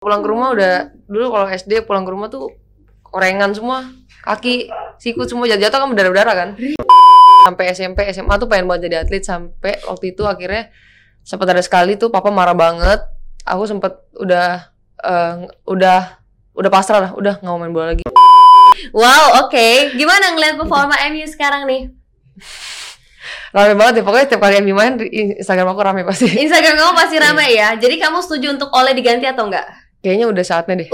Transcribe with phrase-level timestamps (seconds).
[0.00, 0.74] pulang ke rumah udah
[1.04, 2.48] dulu kalau SD pulang ke rumah tuh
[3.04, 3.84] korengan semua
[4.24, 6.48] kaki sikut semua jatuh-jatuh kan berdarah-darah kan
[7.44, 10.72] sampai SMP SMA tuh pengen banget jadi atlet sampai waktu itu akhirnya
[11.20, 12.96] sempat ada sekali tuh papa marah banget
[13.44, 14.72] aku sempet udah
[15.04, 15.34] eh,
[15.68, 16.16] udah
[16.56, 18.04] udah pasrah lah udah nggak mau main bola lagi
[18.96, 19.92] Wow, oke.
[19.92, 21.92] Gimana ngeliat performa MU sekarang nih?
[23.52, 24.96] rame banget ya pokoknya setiap kali MU main
[25.36, 27.24] Instagram aku rame pasti Instagram kamu pasti Iya.
[27.28, 27.68] ramai ya.
[27.76, 29.68] Jadi kamu setuju untuk Oleh diganti atau enggak?
[30.00, 30.88] Kayaknya udah saatnya deh.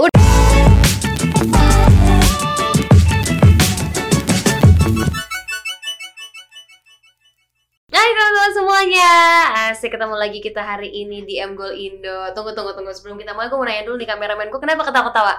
[7.87, 9.11] Hai teman-teman semuanya.
[9.71, 12.35] Asik ketemu lagi kita hari ini di M Goal Indo.
[12.35, 12.91] Tunggu, tunggu, tunggu.
[12.91, 15.33] Sebelum kita mulai, gue mau nanya dulu nih kameramenku Kenapa ketawa-ketawa?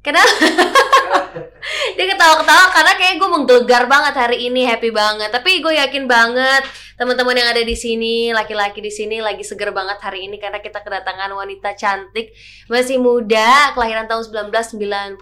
[0.00, 0.32] Kenapa?
[1.96, 5.30] Dia ketawa-ketawa karena kayak gue menggelegar banget hari ini Happy banget.
[5.30, 6.66] Tapi gue yakin banget
[7.00, 10.84] teman-teman yang ada di sini Laki-laki di sini lagi seger banget hari ini Karena kita
[10.84, 12.36] kedatangan wanita cantik
[12.68, 15.16] Masih muda, kelahiran tahun 1998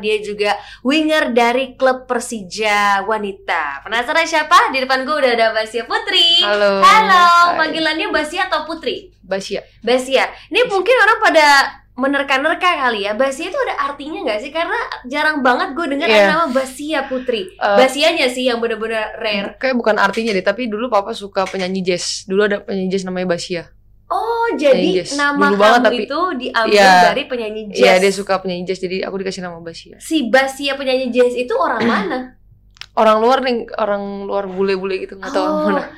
[0.00, 4.72] Dia juga winger dari klub Persija Wanita Penasaran siapa?
[4.72, 7.56] Di depan gue udah ada Basia Putri halo Halo, Hai.
[7.60, 9.12] panggilannya Basia atau Putri?
[9.20, 10.30] Basia Basia.
[10.48, 11.46] Ini mungkin orang pada
[11.94, 13.12] menerka-nerka kali ya.
[13.12, 14.48] Basia itu ada artinya nggak sih?
[14.48, 16.16] Karena jarang banget gue dengar Iya.
[16.18, 17.52] ada nama Basia Putri.
[17.52, 19.56] Eh, Basianya sih yang bener-bener rare.
[19.56, 23.28] kayak bukan artinya deh tapi dulu papa suka penyanyi jazz dulu ada penyanyi jazz namanya
[23.30, 23.68] Basia
[24.06, 25.14] Oh, jadi jazz.
[25.14, 26.92] nama Dulu kamu banget, tapi- itu diambil Iya.
[27.06, 27.78] dari penyanyi jazz.
[27.78, 31.52] Iya dia suka penyanyi jazz jadi aku dikasih nama Basia Si Basia penyanyi jazz itu
[31.52, 32.18] orang mana?
[32.94, 35.88] orang luar nih orang luar bule-bule gitu nggak tahu Oh, mana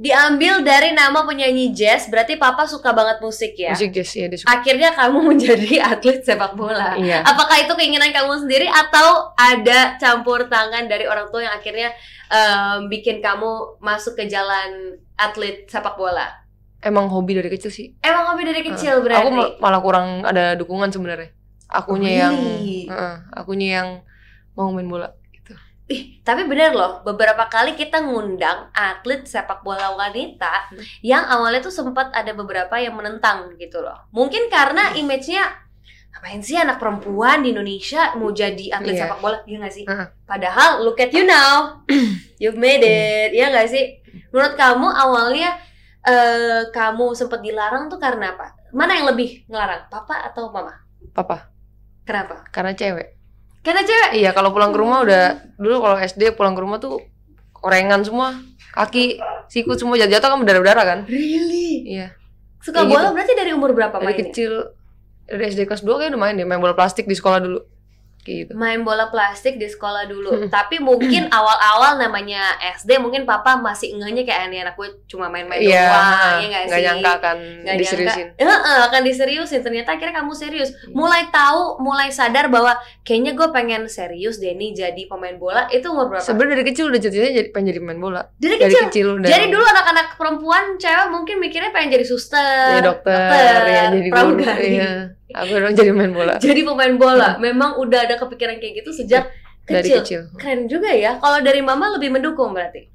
[0.00, 2.08] diambil dari nama penyanyi jazz.
[2.08, 3.70] Berarti papa suka banget musik ya.
[3.70, 6.96] musik jazz ya dia suka Akhirnya kamu menjadi atlet sepak bola.
[6.96, 11.92] iya Apakah itu keinginan kamu sendiri atau ada campur tangan dari orang tua yang akhirnya
[12.26, 16.40] em, bikin kamu masuk ke jalan atlet sepak bola?
[16.80, 19.20] emang hobi dari kecil sih Emang hobi dari kecil berarti?
[19.20, 21.28] aku mal- malah kurang ada dukungan sebenarnya
[21.68, 22.88] akunya yang Really?
[22.88, 23.88] Heeh, akunya yang
[24.50, 25.12] mau main bola
[25.90, 30.78] Ih, tapi bener loh, beberapa kali kita ngundang atlet sepak bola wanita Hmm.
[31.02, 33.98] yang awalnya tuh sempat ada beberapa yang menentang gitu loh.
[34.14, 35.02] Mungkin karena Hmm.
[35.02, 35.42] image-nya
[36.10, 39.02] ngapain sih anak perempuan di Indonesia mau jadi atlet Iya.
[39.04, 39.84] sepak bola, iya gak sih?
[39.84, 40.06] Heeh.
[40.24, 41.82] Padahal look at you now,
[42.42, 43.98] you've made it, iya gak sih?
[44.30, 45.58] Menurut kamu awalnya
[46.00, 48.54] eh kamu sempat dilarang tuh karena apa?
[48.70, 50.72] Mana yang lebih ngelarang, papa atau mama?
[51.10, 51.50] papa
[52.06, 52.46] Kenapa?
[52.48, 53.18] karena cewek
[53.60, 54.10] Karena cewek.
[54.16, 56.96] iya kalau pulang ke rumah udah dulu kalau SD pulang ke rumah tuh
[57.52, 58.40] korengan semua
[58.72, 61.84] kaki sikut semua jatuh-jatuh kan berdarah-darah kan Really?
[61.86, 62.16] iya
[62.58, 63.14] Suka Kayak bola gitu.
[63.14, 64.20] berarti dari umur berapa dari mainnya?
[64.22, 64.52] kecil
[65.26, 67.60] dari SD kelas 2 kayak udah main deh main bola plastik di sekolah dulu
[68.24, 70.30] gitu main bola plastik di sekolah dulu.
[70.44, 70.48] Hmm.
[70.52, 75.60] Tapi mungkin awal-awal namanya SD mungkin papa masih enggaknya kayak aneh anak gue cuma main-main
[75.60, 76.86] iya doang, ya nggak nggak sih?
[76.86, 78.44] nyangka kan Nggak diseriusin nyangka.
[78.44, 79.60] Heeh, akan diseriusin.
[79.64, 80.70] Ternyata akhirnya kamu serius.
[80.92, 85.66] Mulai tahu, mulai sadar bahwa kayaknya gue pengen serius deh nih jadi pemain bola.
[85.72, 86.24] Itu umur berapa?
[86.24, 88.84] sebenarnya dari kecil udah cita-citanya jadi pengen jadi pemain bola dari dari kecil.
[88.88, 93.28] kecil udah Jadi dulu anak-anak perempuan cewek mungkin mikirnya pengen jadi suster, jadi dokter,
[93.66, 94.68] ya jadi guru pramugari.
[94.76, 94.92] iya
[95.32, 97.28] aku dong jadi main bola Jadi pemain bola.
[97.36, 99.30] Memang udah ada kepikiran kayak gitu sejak
[99.62, 99.98] dari kecil.
[100.00, 101.16] kecil Keren juga ya.
[101.16, 102.86] Kalau dari mama lebih mendukung berarti.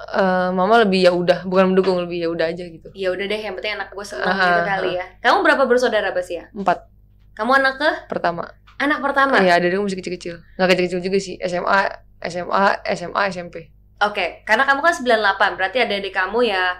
[0.00, 3.36] Eh, mama lebih ya udah bukan mendukung lebih ya udah aja gitu Ya udah deh,
[3.36, 5.04] yang penting anak gue senang Ah, gitu kali ya.
[5.20, 6.48] Kamu berapa bersaudara Basia?
[6.50, 6.88] empat
[7.36, 9.36] Kamu anak ke pertama anak pertama.
[9.38, 11.80] iya ada masih kecil-kecil nggak kecil-kecil juga sih SMA
[12.22, 13.68] SMA SMA SMP
[14.00, 16.72] Oke, karena kamu kan 98, berarti ada adik kamu ya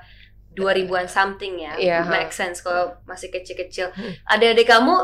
[0.53, 1.73] 2000-an something ya.
[1.79, 3.91] Iya, Make sense kalau masih kecil-kecil.
[3.95, 4.13] Hmm.
[4.27, 4.95] Ada adik kamu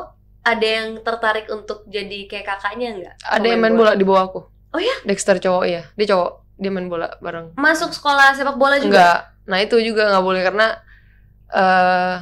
[0.47, 3.15] ada yang tertarik untuk jadi kayak kakaknya enggak?
[3.27, 4.41] ada yang main bola di bawah aku
[4.71, 4.95] Oh ya?
[5.03, 8.87] Dexter cowok iya dia cowok dia main bola bareng Masuk sekolah sepak bola juga?
[8.95, 9.19] enggak
[9.51, 10.67] nah itu juga nggak boleh karena
[11.51, 12.17] eh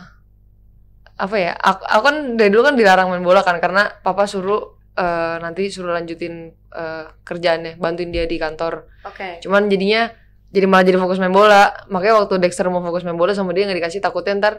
[1.14, 4.72] apa ya aku, aku kan dari dulu kan dilarang main bola kan karena papa suruh
[4.96, 9.44] eh, nanti suruh lanjutin eh, kerjaannya bantuin dia di kantor Oke.
[9.44, 10.08] cuman jadinya
[10.54, 13.66] jadi malah jadi fokus main bola makanya waktu Dexter mau fokus main bola sama dia
[13.66, 14.54] nggak dikasih takutnya ntar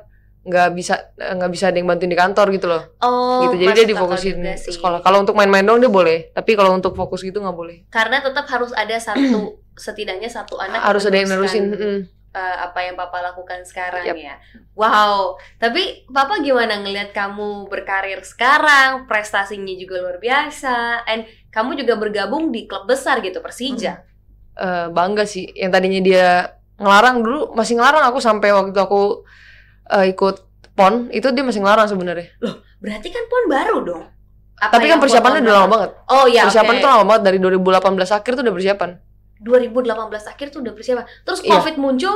[0.45, 3.88] nggak bisa nggak bisa ada yang bantuin di kantor gitu loh Oh, gitu jadi dia
[3.89, 7.78] difokusin sekolah kalau untuk main-main dong dia boleh tapi kalau untuk fokus gitu nggak boleh
[7.90, 11.99] Karena tetap harus ada satu setidaknya satu anak harus ada yang nerusin mm.
[12.37, 14.16] eh, apa yang papa lakukan sekarang Yap.
[14.16, 14.35] ya.
[14.75, 15.40] Wow.
[15.55, 22.52] Tapi papa gimana ngelihat kamu berkarir sekarang, prestasinya juga luar biasa, and kamu juga bergabung
[22.52, 24.03] di klub besar gitu Persija.
[24.55, 26.28] Eh, bangga sih yang tadinya dia
[26.79, 29.28] ngelarang dulu masih ngelarang aku sampai waktu aku
[29.91, 30.35] eh, ikut
[30.72, 32.31] pon itu dia masih ngelarang sebenarnya
[32.79, 34.03] Berarti kan pon baru dong.
[34.55, 36.79] Apa tapi kan persiapannya udah lama banget Oh ya, persiapan oke.
[36.79, 37.84] tuh lama banget dari 2018
[38.16, 38.90] akhir tuh udah persiapan
[39.43, 41.03] 2018 akhir tuh udah persiapan.
[41.28, 41.52] Terus Iya.
[41.52, 42.16] Covid muncul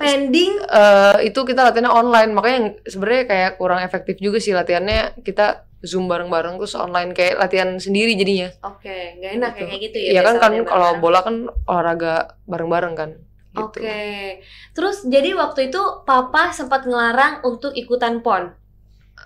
[0.00, 0.52] pending.
[0.64, 2.30] eh itu kita latihannya online.
[2.32, 5.20] Makanya yang sebenarnya kayak kurang efektif juga sih latihannya.
[5.20, 8.48] Kita zoom bareng-bareng terus online kayak latihan sendiri jadinya.
[8.64, 9.64] Oke nggak enak Gitu.
[9.64, 13.10] kayak gitu ya Iya kan kan kalau bola kan olahraga bareng-bareng kan
[13.50, 13.80] gitu.
[13.82, 14.38] Oke,
[14.72, 18.52] terus jadi waktu itu papa sempat ngelarang untuk ikutan pon.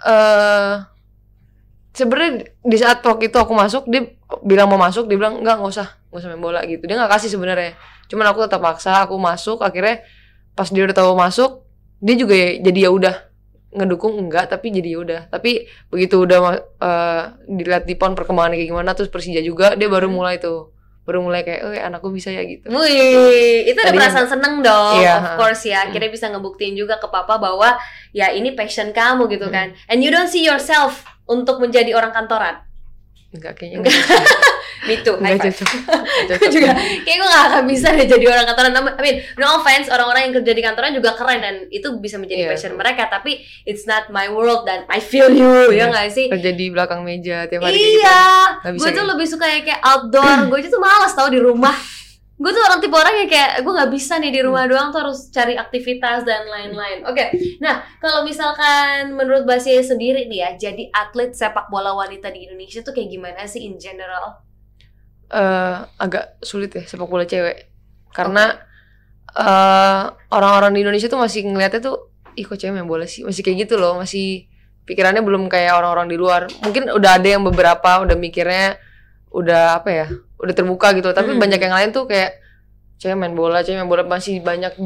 [0.02, 0.74] eh
[1.92, 4.02] sebenarnya di saat waktu itu aku masuk dia
[4.42, 6.82] bilang mau masuk dia bilang enggak nggak usah nggak usah main bola gitu.
[6.86, 7.74] Dia nggak kasih sebenarnya.
[8.06, 10.02] Cuman aku tetap paksa aku masuk akhirnya
[10.54, 11.62] pas dia udah tahu masuk
[11.98, 13.14] dia juga ya- jadi ya udah
[13.72, 15.50] ngedukung enggak tapi jadi ya udah tapi
[15.88, 16.38] begitu udah
[16.78, 20.16] eh, dilihat di pon perkembangannya kayak gimana terus Persija juga dia baru Hmm.
[20.16, 20.70] mulai tuh
[21.02, 24.96] baru mulai kayak eh anakku bisa ya gitu Wih, itu ada Tadinya- perasaan seneng dong,
[24.96, 25.84] Iya, of course ya.
[25.84, 27.76] Akhirnya bisa ngebuktiin juga ke papa bahwa
[28.10, 29.52] ya ini passion kamu gitu Hmm.
[29.52, 29.66] kan.
[29.84, 32.56] And you don't see yourself untuk menjadi orang kantoran.
[33.32, 33.98] enggak kayaknya enggak
[34.84, 35.64] Itu, high enggak five.
[35.64, 35.80] cocok.
[36.40, 38.72] Gue juga kayak gue gak akan bisa deh jadi orang kantoran.
[38.74, 42.44] I mean no offense orang-orang yang kerja di kantoran juga keren dan itu bisa menjadi
[42.44, 42.50] Iya.
[42.52, 45.94] passion mereka tapi it's not my world dan I feel you ya Iya.
[45.94, 46.26] gak sih?
[46.28, 47.98] Kerja di belakang meja tiap hari gitu.
[47.98, 48.20] iya
[48.60, 50.38] Nggak bisa gue tuh kayak lebih suka yang kayak outdoor.
[50.52, 51.72] Gue tuh malas tau di rumah.
[52.34, 55.00] Gue tuh orang tipe orang yang kayak gue nggak bisa nih di rumah doang tuh
[55.00, 57.06] harus cari aktivitas dan lain-lain.
[57.06, 62.44] Oke nah kalau misalkan menurut Basia sendiri nih ya jadi atlet sepak bola wanita di
[62.44, 64.34] Indonesia tuh kayak gimana sih in general
[65.34, 67.66] eh agak sulit ya sepak bola cewek.
[68.14, 68.54] Karena
[69.34, 73.26] eh orang-orang di Indonesia tuh masih ngeliatnya tuh ih kok cewek main bola sih?
[73.26, 74.46] Masih kayak gitu loh masih
[74.86, 76.46] pikirannya belum kayak orang-orang di luar.
[76.62, 78.78] Mungkin udah ada yang beberapa udah mikirnya
[79.34, 80.06] udah apa ya
[80.38, 81.10] udah terbuka gitu.
[81.10, 81.42] Tapi Hmm.
[81.42, 82.38] banyak yang lain tuh kayak
[83.02, 84.06] cewek main bola cewek main bola.
[84.06, 84.78] Masih banyak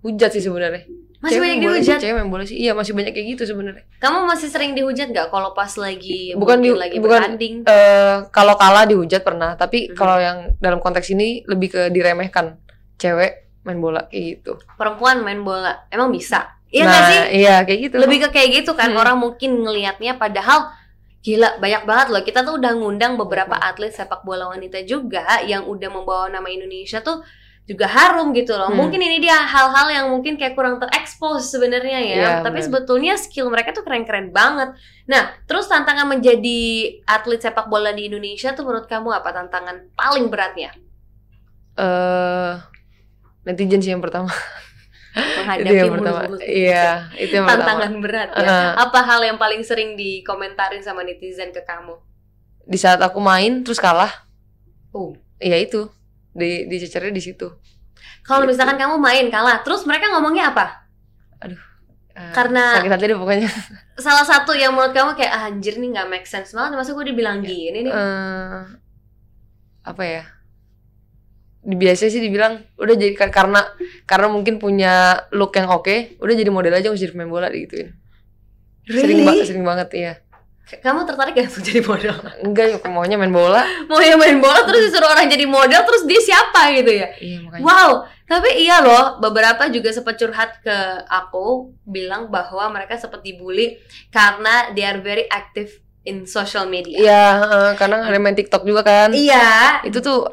[0.00, 0.84] dihujat sih sebenarnya
[1.20, 4.18] masih Cewek banyak dihujat cewek main bola sih iya masih banyak kayak gitu sebenarnya kamu
[4.24, 8.84] masih sering dihujat nggak kalau pas lagi Bukan di- lagi bukan- bertanding eh kalau kalah
[8.84, 9.94] dihujat pernah, tapi Mhm.
[9.94, 12.56] kalau yang dalam konteks ini lebih ke diremehkan.
[12.96, 14.56] Cewek main bola kayak gitu.
[14.74, 17.96] perempuan main bola emang bisa iya nah, nggak sih iya kayak gitu.
[17.98, 18.96] lebih ke kayak gitu kan Hmm.
[18.98, 20.72] orang mungkin ngelihatnya padahal
[21.20, 25.64] gila banyak banget loh kita tuh udah ngundang beberapa atlet sepak bola wanita juga yang
[25.66, 27.20] udah membawa nama Indonesia tuh
[27.70, 28.82] juga harum gitu loh Hmm.
[28.82, 32.66] mungkin ini dia hal-hal yang mungkin kayak kurang terekspos sebenarnya ya Iya, tapi benar.
[32.66, 34.74] sebetulnya skill mereka tuh keren-keren banget
[35.06, 36.58] nah terus tantangan menjadi
[37.06, 40.74] atlet sepak bola di Indonesia tuh menurut kamu apa tantangan paling beratnya
[41.76, 42.52] eh
[43.40, 44.28] netizen sih yang pertama.
[45.10, 46.20] itu menghadapi yang pertama.
[46.38, 46.86] Iya,
[47.16, 48.04] itu yang tantangan pertama.
[48.04, 48.70] berat ya Heeh.
[48.78, 51.98] apa hal yang paling sering dikomentarin sama netizen ke kamu
[52.62, 54.10] Di saat aku main terus kalah,
[54.90, 55.14] Oh.
[55.38, 55.90] iya itu.
[56.30, 57.46] Di dicecernya di situ.
[58.20, 58.54] Kalau Gitu.
[58.54, 60.86] misalkan kamu main kalah, terus mereka ngomongnya apa?
[62.10, 63.48] Eh, Karena- sakit hati deh pokoknya.
[63.96, 67.06] Salah satu yang menurut kamu kayak ah, anjir nih nggak make sense banget, masa gue
[67.06, 67.92] dibilang gini nih?
[67.92, 68.60] eh
[69.80, 70.22] apa ya
[71.60, 73.60] biasanya sih dibilang udah jadi kar- karena
[74.04, 74.92] karena mungkin punya
[75.30, 77.92] look yang oke udah jadi model aja nggak jadi pemain bola digituin
[78.84, 80.12] sering banget sering banget iya
[80.78, 82.14] Kamu tertarik gak untuk jadi model?
[82.40, 86.06] enggak ya maunya main bola Mau yang main bola terus disuruh orang jadi model, terus
[86.06, 87.10] dia siapa gitu ya?
[87.18, 87.90] iya makanya Wow,
[88.24, 94.70] tapi iya loh, beberapa juga sempat curhat ke aku, bilang bahwa mereka sempat dibully karena
[94.70, 95.68] they are very active
[96.00, 96.96] in social media.
[96.96, 97.24] iya
[97.74, 100.30] karena ada main TikTok juga kan Iya, itu tuh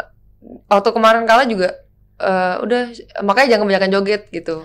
[0.65, 1.73] waktu kemarin kalah juga
[2.17, 2.81] eh, udah
[3.21, 4.63] makanya jangan kebanyakan joget gitu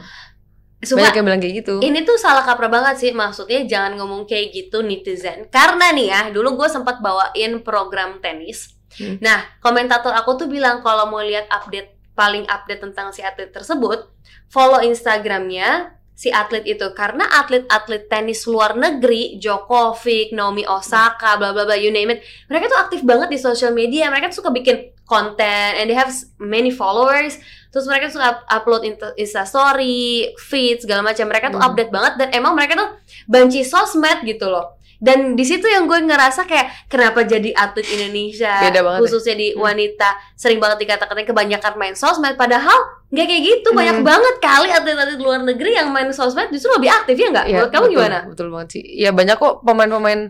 [0.82, 1.74] Sumpah, banyak yang bilang kayak gitu.
[1.78, 3.10] Ini tuh salah kaprah banget sih.
[3.14, 5.46] Maksudnya jangan ngomong kayak gitu netizen.
[5.46, 8.74] Karena nih ya dulu gue sempat bawain program tenis.
[8.98, 9.22] Hmm.
[9.22, 14.10] Nah komentator aku tuh bilang kalau mau lihat update paling update tentang si atlet tersebut
[14.50, 16.86] follow Instagramnya si atlet itu.
[16.98, 22.68] Karena atlet-atlet tenis luar negeri Djokovic, Naomi Osaka, bla bla bla you name it mereka
[22.74, 24.10] tuh aktif banget di social media.
[24.10, 25.44] Mereka tuh suka bikin konten
[25.76, 27.36] and they have many followers
[27.68, 30.00] terus mereka suka up- upload insta- instastory,
[30.38, 31.68] feed segala macam mereka tuh Hmm.
[31.68, 32.88] update banget dan emang mereka tuh
[33.26, 38.54] banci sosmed gitu loh dan di situ yang gue ngerasa kayak kenapa jadi atlet Indonesia
[38.62, 39.02] Beda banget ya.
[39.02, 39.60] khususnya di Hmm.
[39.62, 42.76] wanita sering banget dikatakan kebanyakan main sosmed padahal
[43.08, 44.06] nggak kayak gitu banyak Hmm.
[44.06, 47.72] banget kali atlet-atlet luar negeri yang main sosmed justru lebih aktif ya nggak Iya, menurut
[47.72, 48.84] kamu betul, gimana Betul banget sih.
[48.94, 50.20] Iya banyak kok pemain-pemain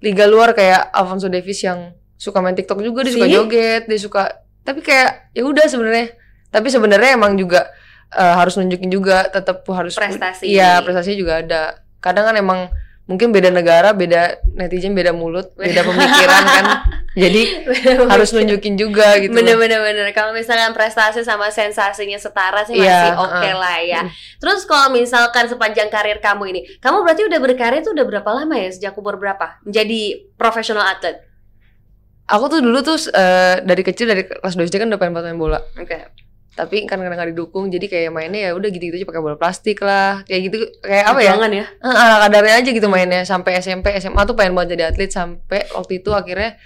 [0.00, 1.90] liga luar kayak Alfonso Davis yang
[2.24, 3.34] suka main TikTok juga, dia suka See?
[3.36, 4.22] joget, dia suka.
[4.64, 6.16] Tapi kayak ya udah sebenarnya.
[6.48, 7.68] Tapi sebenarnya emang juga
[8.10, 10.48] eh, harus nunjukin juga, tetap harus Prestasi.
[10.48, 11.62] Iya prestasinya juga ada.
[12.00, 12.60] Kadang kan emang
[13.04, 16.64] mungkin beda negara, beda netizen, beda mulut, beda pemikiran kan.
[17.14, 17.42] Jadi
[18.10, 19.30] harus nunjukin juga gitu.
[19.30, 23.54] bener bener bener kalau misalkan prestasi sama sensasinya setara sih Iya, masih oke uh.
[23.54, 24.10] lah ya Mm.
[24.42, 28.58] terus kalau misalkan sepanjang karir kamu ini kamu berarti udah berkarir tuh udah berapa lama
[28.58, 31.22] ya sejak umur berapa menjadi profesional atlet
[32.24, 35.36] Aku tuh dulu tuh eh, dari kecil dari kelas 2 SD kan udah pengen banget
[35.36, 35.60] main bola.
[35.76, 35.98] oke.
[36.54, 39.82] Tapi kan karena nggak didukung jadi kayak mainnya ya udah gitu-gitu aja pakai bola plastik
[39.84, 40.24] lah.
[40.24, 41.34] Kayak gitu kayak apa ya?
[41.36, 41.66] Perjuangan ya?
[41.68, 43.20] Eh, ala kadarnya aja gitu mainnya.
[43.28, 45.10] Sampai SMP SMA tuh pengen banget jadi atlet.
[45.12, 46.56] Sampai waktu itu akhirnya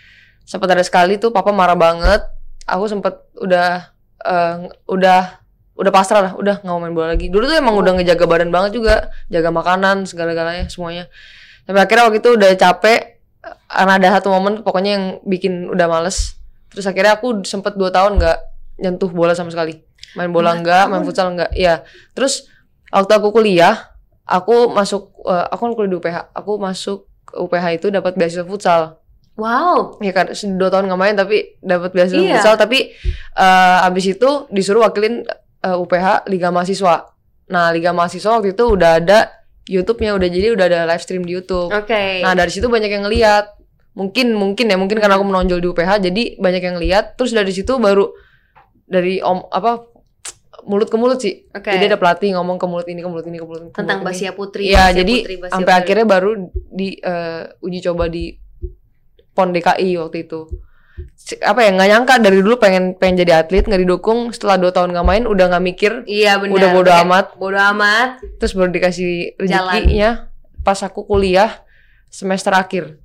[0.47, 2.23] sempat ada sekali tuh papa marah banget.
[2.69, 3.91] Aku sempet udah
[4.23, 5.43] eh, udah
[5.79, 7.31] udah pasrah lah udah nggak mau main bola lagi.
[7.33, 11.11] Dulu tuh emang udah ngejaga badan banget juga jaga makanan segala-galanya semuanya.
[11.67, 13.18] Sampai akhirnya waktu itu udah capek
[13.69, 16.37] ada satu momen pokoknya yang bikin udah males.
[16.69, 18.39] Terus akhirnya aku sempet dua tahun nggak
[18.79, 19.81] nyentuh bola sama sekali.
[20.17, 21.85] Main bola enggak main futsal enggak ya
[22.17, 22.49] terus
[22.89, 23.93] waktu aku kuliah
[24.25, 28.97] aku masuk eh, aku kan kuliah di UPH aku masuk UPH itu dapat beasiswa futsal.
[29.37, 30.01] Wow.
[30.01, 32.41] Ya kan dua tahun nggak main tapi dapat beasiswa Iya.
[32.41, 32.55] futsal.
[32.57, 32.79] Tapi
[33.37, 35.23] eh, abis itu disuruh wakilin
[35.61, 37.13] eh, UPH Liga Mahasiswa.
[37.49, 39.38] Nah Liga Mahasiswa waktu itu udah ada
[39.69, 41.69] YouTube-nya udah jadi udah ada live stream di YouTube.
[41.69, 42.25] Oke.
[42.25, 43.55] Nah dari situ banyak yang ngeliat.
[43.93, 47.51] Mungkin mungkin ya mungkin karena aku menonjol di UPH jadi banyak yang lihat terus dari
[47.51, 48.07] situ baru
[48.87, 49.85] dari om apa
[50.65, 51.49] mulut ke mulut sih.
[51.53, 51.71] Oke.
[51.73, 54.13] Jadi ada pelatih ngomong ke mulut ini ke mulut ini ke mulut, ke tentang mulut
[54.13, 54.17] ini.
[54.17, 55.15] Basia Putri Iya, jadi
[55.51, 58.37] sampai akhirnya baru di eh, uji coba di
[59.35, 60.41] PON DKI waktu itu.
[61.45, 64.33] Apa ya nggak nyangka dari dulu pengen pengen jadi atlet nggak didukung.
[64.33, 65.93] Setelah dua tahun nggak main udah nggak mikir.
[66.09, 67.27] Iya benar udah bodo amat.
[67.37, 68.25] Bodo amat.
[68.41, 69.77] Terus baru dikasih Jalan.
[69.77, 70.11] rezekinya
[70.65, 71.65] pas aku kuliah
[72.09, 72.97] semester akhir.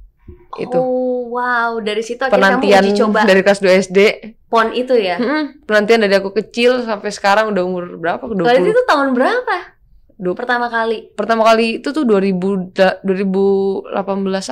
[0.55, 0.79] Itu.
[0.79, 1.83] Oh wow.
[1.83, 3.99] Dari situ akhirnya kamu penantian uji coba dari kelas 2 SD
[4.47, 5.17] pon itu ya?
[5.19, 8.23] Mm-mm, penantian dari aku kecil sampai sekarang udah umur berapa?
[8.23, 9.57] Ke 20 Berarti itu tahun berapa?
[10.21, 11.11] 20 pertama kali.
[11.17, 13.91] Pertama kali itu tuh 2000 da- 2018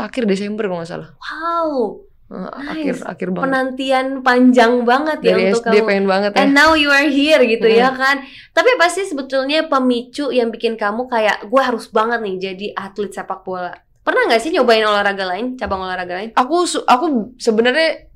[0.02, 1.10] akhir Desember kalau nggak salah.
[1.22, 2.64] Wow Eh, Nice.
[2.66, 6.52] akhir akhir banget penantian panjang banget ya dari untuk kamu SD pengen banget ya And
[6.52, 7.76] now you are here gitu Hmm.
[7.78, 8.24] ya kan.
[8.50, 13.44] Tapi pasti sebetulnya pemicu yang bikin kamu kayak gue harus banget nih jadi atlet sepak
[13.44, 13.76] bola.
[14.02, 16.32] Pernah nggak sih nyobain olahraga lain, cabang olahraga lain?
[16.34, 18.08] aku su- aku sebenarnya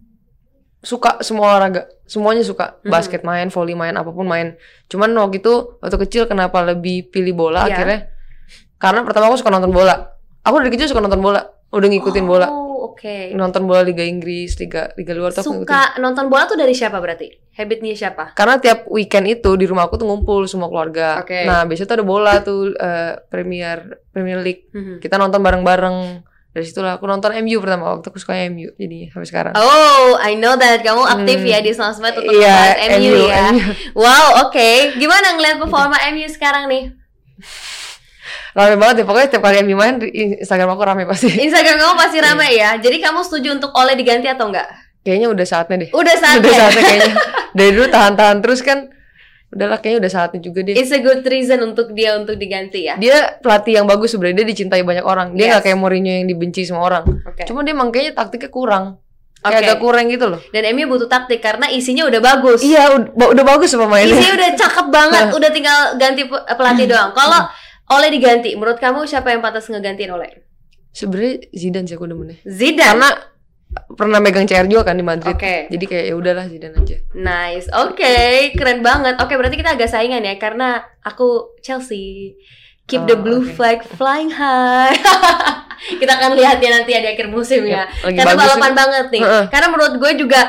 [0.80, 2.88] suka semua olahraga semuanya suka Mhm.
[2.88, 4.54] basket main volley main apa pun main
[4.86, 7.74] cuman waktu itu waktu kecil kenapa lebih pilih bola Iya.
[7.74, 8.00] akhirnya
[8.78, 12.46] karena pertama aku suka nonton bola aku dari kecil suka nonton bola udah ngikutin bola
[12.86, 13.32] Oke.
[13.32, 17.32] nonton bola Liga Inggris Liga Liga luar tuh Suka nonton bola tuh dari siapa berarti?
[17.52, 18.32] Habitnya siapa?
[18.32, 21.44] karena tiap weekend itu di rumah aku tuh ngumpul semua keluarga Oke.
[21.44, 23.78] nah biasanya tuh ada bola tuh eh, Premier
[24.10, 25.00] Premier League Mhm.
[25.00, 25.98] kita nonton bareng-bareng
[26.52, 30.34] dari situlah aku nonton MU pertama waktu aku suka MU jadi sampai sekarang Oh, I
[30.34, 31.48] know that kamu aktif Hmm.
[31.48, 33.44] ya di sosmed untuk Iya, membahas MU, ya.
[33.50, 33.68] MU.
[33.94, 34.70] Wow, oke.
[34.94, 36.96] Gimana ngeliat performa MU sekarang nih?
[38.56, 42.18] Rame banget ya pokoknya tiap kali MU main Instagram aku rame pasti Instagram kamu pasti
[42.18, 42.26] Iya.
[42.26, 42.70] rame ya.
[42.78, 44.68] Jadi kamu setuju untuk Oleh diganti atau enggak?
[45.02, 46.50] kayaknya udah saatnya deh Udah udah saatnya.
[46.52, 47.14] saatnya kayaknya
[47.54, 48.90] dari dulu tahan-tahan terus kan
[49.48, 52.96] udahlah kayaknya udah saatnya juga deh It's a good reason untuk dia untuk diganti ya.
[52.96, 55.66] dia pelatih yang bagus sebenarnya dia dicintai banyak orang dia nggak Yes.
[55.68, 57.44] kayak Mourinho yang dibenci semua orang Oke.
[57.44, 58.86] cuma dia emang kayaknya taktiknya kurang
[59.38, 62.60] kayak agak kurang gitu loh Dan MU butuh taktik karena isinya udah bagus.
[62.60, 67.14] iya udah, udah bagus pemainnya Isinya udah cakep banget, udah tinggal ganti pe- pelatih doang.
[67.14, 67.46] Kalau
[67.86, 70.32] Oleh diganti, menurut kamu siapa yang pantas ngegantiin Oleh?
[70.96, 72.88] sebenarnya Zidane sih aku demennya Zidane.
[72.96, 73.10] karena
[74.00, 75.68] pernah megang CR juga kan di Madrid Oke.
[75.68, 77.68] jadi kayak ya udahlah Zidane aja Nice.
[77.72, 78.16] Oke,
[78.56, 79.16] keren banget.
[79.20, 82.36] Oke, berarti kita agak saingan ya karena aku Chelsea.
[82.86, 83.58] Keep the Oh, blue oke.
[83.58, 84.94] flag flying high.
[86.02, 87.86] kita akan lihat ya nanti di akhir musim ya.
[88.02, 88.78] Karena balapan sih.
[88.78, 89.22] banget nih.
[89.26, 89.44] Heeh.
[89.50, 90.42] Karena menurut gue juga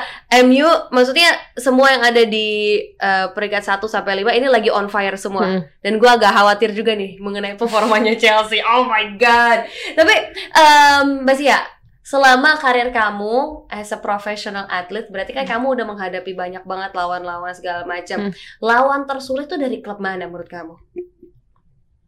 [0.45, 5.17] MU maksudnya semua yang ada di eh, peringkat 1 sampai 5 ini lagi on fire
[5.17, 5.45] semua.
[5.49, 5.61] Mm.
[5.81, 8.61] Dan gue agak khawatir juga nih mengenai performanya Chelsea.
[8.61, 9.65] Oh my god.
[9.97, 10.15] Tapi
[10.53, 11.59] em Mbak Sia,
[12.05, 17.51] selama karir kamu as a professional athlete, berarti kan kamu udah menghadapi banyak banget lawan-lawan
[17.57, 18.29] segala macam.
[18.29, 18.33] Hmm.
[18.61, 20.77] Lawan tersulit tuh dari klub mana menurut kamu?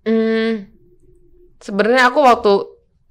[0.03, 0.71] Hmm,
[1.59, 2.53] sebenarnya aku waktu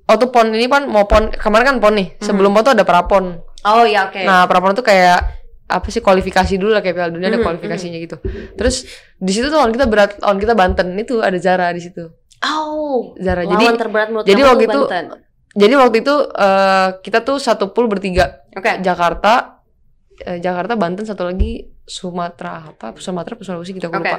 [0.03, 2.15] waktu pon ini kan mau pon kemarin kan pon nih.
[2.17, 3.37] Sebelum pon tuh ada prapon.
[3.63, 4.21] Oh ya oke.
[4.21, 5.19] Nah prapon itu kayak
[5.67, 8.15] apa sih kualifikasi dulu lah kayak Piala Dunia ada Mhm, kualifikasinya gitu.
[8.55, 12.07] Terus di situ tuh lawan kita berat, lawan kita Banten itu ada Zara di situ.
[12.39, 13.43] oh, Zara.
[13.43, 15.05] lawan Jadi terberat menurut jadi waktu tuh itu Banten.
[15.53, 18.45] jadi waktu itu eh, kita tuh satu pool bertiga.
[18.53, 18.79] Oke.
[18.79, 19.59] Jakarta,
[20.19, 22.95] eh, Jakarta, Banten, satu lagi Sumatera apa?
[22.95, 23.97] Sumatera, Sulawesi kita Oke.
[23.97, 24.17] lupa.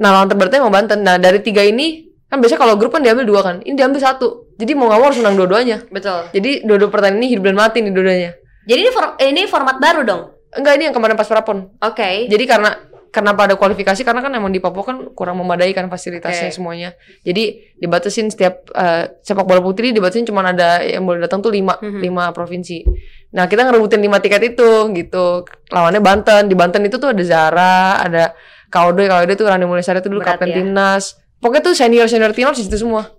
[0.00, 1.00] Nah lawan terberatnya mau Banten.
[1.00, 3.56] Nah dari tiga ini kan biasanya kalau grup kan diambil dua kan.
[3.60, 4.48] Ini diambil satu.
[4.56, 5.84] Jadi mau nggak mau harus menang dua-duanya.
[5.86, 6.32] Betul.
[6.32, 8.30] Jadi dua-dua pertandingan ini hidup dan mati nih dua-duanya.
[8.64, 10.22] Jadi ini, for- ini format baru dong.
[10.50, 11.70] Enggak ini yang kemarin pas prapon.
[11.80, 12.26] Oke.
[12.26, 12.70] Jadi karena
[13.10, 16.54] kenapa ada kualifikasi karena kan emang di Papua kan kurang memadai kan fasilitasnya Oke.
[16.54, 16.94] semuanya.
[17.20, 21.74] Jadi dibatasin setiap eh, sepak bola putri dibatasin cuma ada yang boleh datang tuh lima
[21.76, 21.98] Mhm.
[21.98, 22.86] lima provinsi.
[23.32, 25.42] Nah kita ngerebutin lima tiket itu gitu.
[25.68, 26.46] Lawannya Banten.
[26.46, 28.34] Di Banten itu tuh ada Zara, ada
[28.70, 30.56] Kaudoy, Kaudoy tuh Rani Mulyasari tuh dulu Berat kapten ya.
[30.56, 31.18] timnas.
[31.36, 33.10] Pokoknya tuh senior senior timnas di situ semua.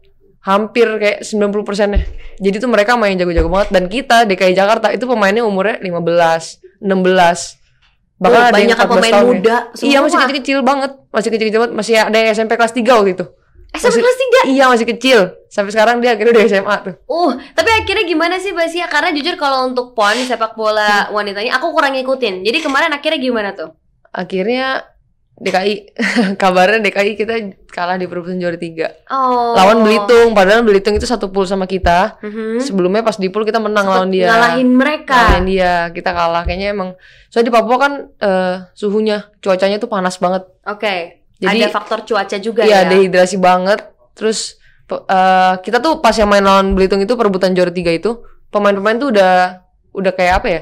[0.42, 2.02] Hampir kayak 90 persennya.
[2.40, 3.70] Jadi tuh mereka main jago-jago banget.
[3.70, 6.02] Dan kita DKI Jakarta itu pemainnya umurnya 15,
[6.82, 7.62] 16.
[8.18, 9.30] Bahkan Oh, ada yang banyak 14 pemain tahun ya.
[9.30, 13.12] muda Iya masih kecil-kecil banget, masih kecil-kecil banget, masih ada yang SMP kelas 3 waktu
[13.12, 13.26] itu.
[13.72, 14.40] SMP masih- kelas 3.
[14.48, 15.20] Iya masih kecil.
[15.48, 16.94] Sampai sekarang dia akhirnya udah SMA tuh.
[17.06, 18.86] Uh, tapi akhirnya gimana sih Basia?
[18.86, 22.42] Karena jujur kalau untuk PON sepak bola wanitanya aku kurang ngikutin.
[22.42, 23.74] Jadi kemarin akhirnya gimana tuh?
[24.12, 24.86] Akhirnya
[25.42, 25.74] DKI
[26.42, 27.34] kabarnya DKI kita
[27.68, 29.52] kalah di perebutan juara 3 Oh.
[29.52, 30.32] lawan Belitung.
[30.32, 32.22] Padahal Belitung itu satu pool sama kita.
[32.22, 32.62] Mhm.
[32.62, 34.28] sebelumnya pas di pool kita menang Sempet lawan dia.
[34.28, 35.18] Ngalahin mereka.
[35.18, 35.74] Ngalahin dia.
[35.90, 36.46] Kita kalah.
[36.46, 36.90] Kayaknya emang.
[37.28, 40.46] Soalnya di Papua kan eh, suhunya cuacanya tuh panas banget.
[40.64, 41.26] Oke.
[41.42, 42.90] Jadi- ada faktor cuaca juga iya ya.
[42.94, 43.82] dehidrasi banget.
[44.14, 48.96] Terus eh, kita tuh pas yang main lawan Belitung itu perebutan juara tiga itu pemain-pemain
[48.96, 50.62] tuh udah udah kayak apa ya?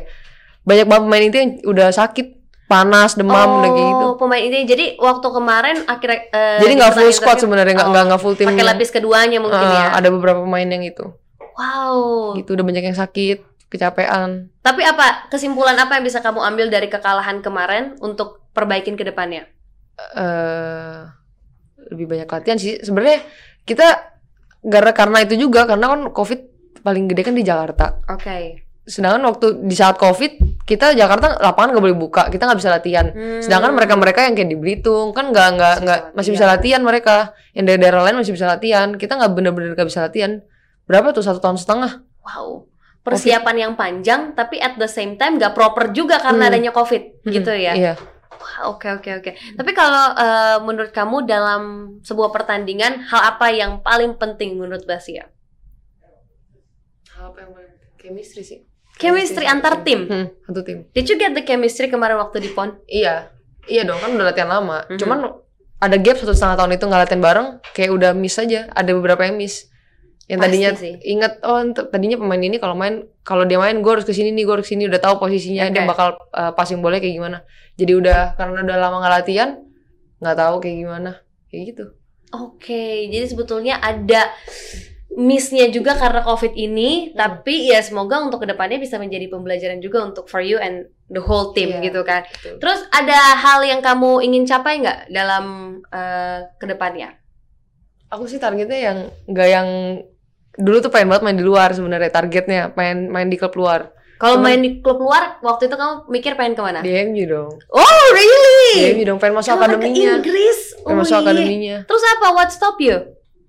[0.61, 2.38] Banyak banget pemain itu yang udah sakit
[2.69, 4.61] panas demam udah kayak gitu Oh, pemain ini.
[4.63, 8.37] Jadi waktu kemarin akhirnya eh, jadi di nggak full squad sebenarnya nggak Oh, nggak full
[8.37, 9.89] tim Pakai lapis keduanya mungkin Eh, ya.
[9.91, 11.09] ada beberapa pemain yang itu
[11.57, 12.37] Wow.
[12.37, 16.87] gitu udah banyak yang sakit kecapean Tapi apa kesimpulan apa yang bisa kamu ambil dari
[16.87, 19.49] kekalahan kemarin untuk perbaikin ke depannya?
[20.15, 20.99] eh
[21.89, 23.19] lebih banyak latihan sih sebenarnya
[23.61, 24.15] kita
[24.61, 26.39] gara karena itu juga karena kan covid
[26.79, 28.63] paling gede kan di Jakarta Oke.
[28.81, 33.09] sedangkan waktu di saat covid kita Jakarta lapangan nggak boleh buka kita nggak bisa latihan
[33.09, 33.41] Hmm.
[33.41, 36.45] sedangkan mereka mereka yang kayak di Belitung kan nggak nggak Masih nggak bisa masih bisa
[36.45, 36.81] latihan.
[36.81, 37.15] mereka
[37.51, 40.31] yang dari daerah lain masih bisa latihan kita nggak bener-bener nggak bisa latihan
[40.85, 42.69] berapa tuh satu tahun setengah Wow.
[42.99, 46.51] Persiapan yang panjang tapi at the same time gak proper juga karena Hmm.
[46.51, 47.73] adanya Covid Hmm, gitu ya.
[47.73, 47.93] iya
[48.29, 49.31] Wah, Oke oke oke.
[49.35, 51.61] Tapi kalau eh, menurut kamu dalam
[52.01, 55.27] sebuah pertandingan hal apa yang paling penting menurut Basia?
[57.11, 57.51] apa yang
[57.97, 58.59] chemistry sih
[58.99, 60.05] Chemistry antar tim.
[60.05, 62.75] hmm, satu tim Did you get the chemistry kemarin waktu di PON?
[62.83, 63.31] Iya,
[63.65, 64.83] iya dong kan udah latihan lama.
[64.91, 64.99] Mhm.
[64.99, 65.19] Cuman
[65.79, 68.67] ada gap satu setengah tahun itu nggak latihan bareng, kayak udah miss aja.
[68.69, 69.71] Ada beberapa yang miss.
[70.27, 70.93] Yang Pasti tadinya sih.
[71.09, 71.57] ingat oh
[71.89, 74.67] tadinya pemain ini kalau main kalau dia main gue harus ke sini nih gue harus
[74.67, 75.89] ke sini udah tahu posisinya dia Oke.
[75.89, 77.37] bakal uh, passing boleh kayak gimana.
[77.81, 79.49] Jadi udah karena udah lama nggak latihan
[80.21, 81.11] nggak tahu kayak gimana
[81.49, 81.85] kayak gitu.
[82.29, 84.29] Oke, jadi sebetulnya ada
[85.19, 87.19] missnya juga karena COVID ini, Hmm.
[87.19, 91.19] tapi ya semoga untuk ke depannya bisa menjadi pembelajaran juga untuk for you and the
[91.19, 92.23] whole team Iya, gitu kan.
[92.23, 92.55] betul.
[92.57, 95.45] Terus ada hal yang kamu ingin capai nggak dalam
[95.85, 97.19] eh, ke depannya?
[98.09, 99.67] Aku sih targetnya yang nggak yang
[100.55, 104.35] dulu tuh pengen banget main di luar sebenarnya targetnya main main di klub luar Kalau
[104.35, 106.79] main di klub luar, waktu itu kamu mikir pengen ke mana?
[106.81, 108.91] di MU dong Oh di really?
[108.93, 110.59] MU dong pengen masuk Kamu ke akademinya Inggris?
[110.75, 111.23] pengen Oh, masuk iya.
[111.23, 112.27] akademinya Terus apa?
[112.33, 112.97] What stop you?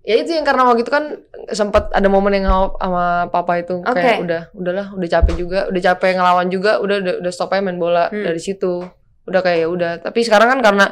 [0.00, 1.04] Ya itu yang karena waktu itu kan
[1.50, 3.94] sempat ada momen yang sama, sama papa itu Oke.
[3.94, 7.60] kayak udah udahlah udah capek juga udah capek ngelawan juga udah udah, udah stop aja
[7.60, 8.24] main bola Hmm.
[8.24, 8.80] dari situ
[9.28, 10.86] udah kayak ya udah tapi sekarang kan karena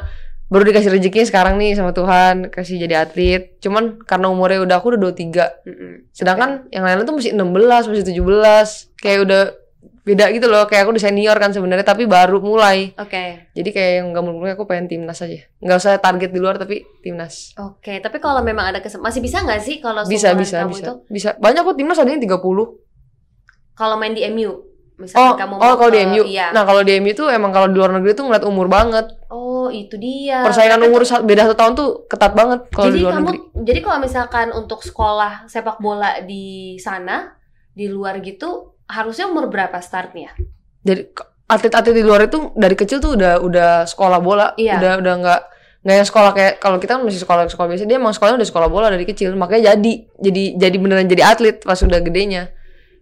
[0.49, 4.93] baru dikasih rezeki sekarang nih sama Tuhan kasih jadi atlet cuman karena umurnya udah aku
[4.93, 5.93] udah 23 Mm-mm.
[6.09, 9.41] sedangkan yang lain tuh masih 16 masih 17 kayak udah
[10.05, 12.91] beda gitu loh kayak aku udah senior kan sebenarnya tapi baru mulai.
[12.95, 13.51] Oke.
[13.53, 15.45] jadi kayak yang gak mulai aku pengen timnas aja.
[15.59, 17.53] Nggak usah target di luar tapi timnas.
[17.59, 20.83] Oke, tapi kalau memang ada kesempatan masih bisa nggak sih kalau bisa bisa kamu bisa.
[20.85, 20.93] itu?
[21.09, 21.29] Bisa.
[21.39, 22.39] Banyak kok timnas ada yang 30
[23.79, 24.67] kalau main di MU oh
[24.99, 26.51] misalkan kamu oh kalau di MU iya.
[26.51, 29.07] nah kalau di MU tuh emang kalau di luar negeri tuh ngeliat umur banget.
[29.31, 30.43] Oh itu dia.
[30.43, 33.39] Persaingan umur beda satu tahun tuh ketat banget kalau jadi di luar kamu negeri.
[33.63, 37.31] jadi kalau misalkan untuk sekolah sepak bola di sana
[37.71, 40.33] di luar gitu harusnya umur berapa startnya?
[40.81, 41.13] Jadi
[41.45, 44.53] atlet-atlet di luar itu dari kecil tuh udah udah sekolah bola.
[44.57, 44.81] Iya.
[44.81, 45.41] udah udah nggak
[45.79, 48.49] nggak yang sekolah kayak kalau kita kan masih sekolah sekolah biasa dia emang sekolahnya udah
[48.49, 49.31] sekolah bola dari kecil.
[49.37, 52.51] Makanya jadi jadi jadi beneran jadi atlet pas udah gedenya.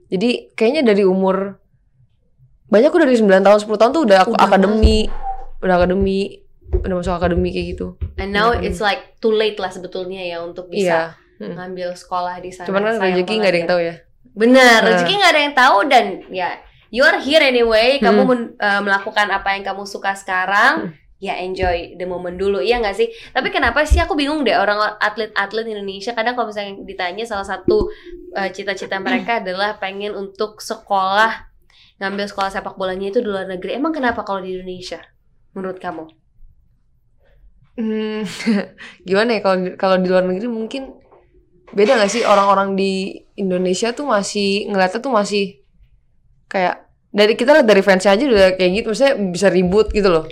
[0.07, 1.57] Jadi kayaknya dari umur
[2.67, 5.07] banyak kok dari 9 tahun 10 tahun tuh udah, aku Udah akademi.
[5.63, 6.19] udah akademi
[6.67, 7.95] udah masuk akademi kayak gitu.
[8.19, 8.67] And now Iya.
[8.67, 11.47] it's like too late lah sebetulnya ya untuk bisa iya.
[11.47, 12.67] Ngambil sekolah di sana.
[12.67, 13.71] Cuman kan rezeki nggak ada yang ya.
[13.71, 13.95] tahu ya
[14.37, 14.93] benar Nah.
[14.93, 16.49] rezeki nggak ada yang tahu dan ya
[16.87, 17.97] you are here anyway.
[17.97, 18.29] Kamu Hmm.
[18.29, 22.93] men- eh, melakukan apa yang kamu suka sekarang ya enjoy the moment dulu iya nggak
[22.93, 23.09] sih?
[23.33, 27.89] Tapi kenapa sih aku bingung deh orang atlet-atlet Indonesia kadang kalau misalnya ditanya salah satu
[28.31, 31.49] eh, cita-cita mereka adalah pengen untuk sekolah
[31.97, 33.73] ngambil sekolah sepak bolanya itu di luar negeri.
[33.73, 35.01] Emang kenapa kalau di Indonesia
[35.51, 36.05] menurut kamu?
[37.77, 38.21] Hmm,
[39.07, 40.97] gimana ya kalau kalau di luar negeri mungkin
[41.73, 45.59] beda nggak sih orang-orang di Indonesia tuh masih ngeliatnya tuh masih
[46.47, 50.25] kayak dari kita lihat dari fansnya aja udah kayak gitu, maksudnya bisa ribut gitu loh,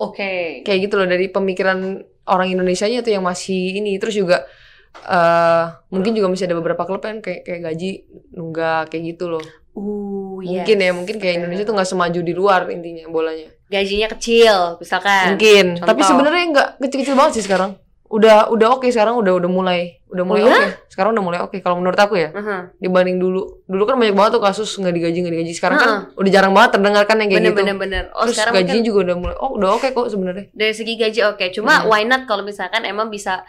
[0.00, 0.64] oke.
[0.66, 4.44] Kayak gitu loh dari pemikiran orang Indonesia nya tuh yang masih ini, terus juga
[4.92, 8.04] eh mungkin juga masih ada beberapa klub yang kayak kayak gaji
[8.36, 11.40] nunggak kayak gitu loh, uh mungkin ya mungkin kayak.
[11.40, 15.36] Indonesia tuh nggak semaju di luar intinya bolanya, gajinya kecil misalkan.
[15.36, 16.08] Mungkin, tapi contoh.
[16.12, 17.80] sebenarnya nggak kecil-kecil banget sih sekarang,
[18.12, 20.52] udah udah oke sekarang udah udah mulai udah mulai Oh ya?
[20.52, 22.68] oke sekarang udah mulai oke kalau menurut aku ya Aha.
[22.76, 26.20] dibanding dulu dulu kan banyak banget tuh kasus nggak digaji nggak digaji sekarang kan Heeh.
[26.20, 28.04] udah jarang banget terdengar kan yang kayak Bener gitu bener bener.
[28.12, 30.94] Oh terus sekarang gajinya mungkin juga udah mulai oh udah oke kok sebenarnya dari segi
[30.94, 31.44] gaji oke.
[31.50, 31.88] Cuma Hmm.
[31.88, 33.40] why not kalau misalkan emang bisa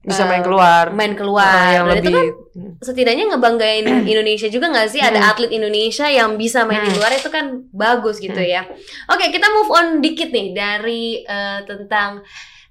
[0.00, 1.44] bisa Eh, main keluar main keluar.
[1.46, 2.72] Nah, yang Dan itu lebih kan hmm.
[2.78, 5.30] setidaknya ngebanggain Indonesia juga nggak sih ada Hmm.
[5.30, 7.00] atlet Indonesia yang bisa main di Hmm.
[7.00, 8.48] luar itu kan bagus gitu Hmm.
[8.50, 8.62] ya.
[9.06, 12.20] Oke kita move on dikit nih dari eh, tentang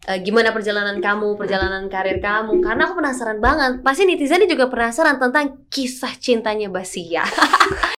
[0.10, 2.58] eh, gimana perjalanan kamu, perjalanan karir kamu.
[2.66, 3.86] Karena aku penasaran banget.
[3.86, 7.22] Pasti netizen juga penasaran tentang kisah cintanya Basia.